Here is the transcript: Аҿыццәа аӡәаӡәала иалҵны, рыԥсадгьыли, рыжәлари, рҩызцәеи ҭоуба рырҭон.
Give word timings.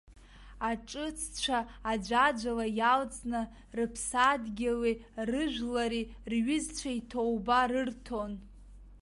Аҿыццәа 0.69 1.59
аӡәаӡәала 1.91 2.65
иалҵны, 2.79 3.41
рыԥсадгьыли, 3.77 4.93
рыжәлари, 5.27 6.03
рҩызцәеи 6.31 6.99
ҭоуба 7.09 7.59
рырҭон. 7.69 8.33